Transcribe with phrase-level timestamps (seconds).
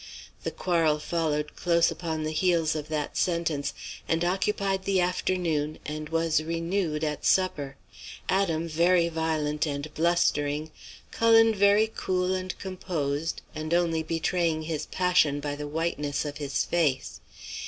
[0.43, 3.71] "The quarrel followed close upon the heels of that sentence,
[4.07, 7.75] and occupied the afternoon and was renewed at supper.
[8.27, 10.71] Adam very violent and blustering;
[11.11, 16.63] Cullen very cool and composed, and only betraying his passion by the whiteness of his
[16.65, 17.19] face.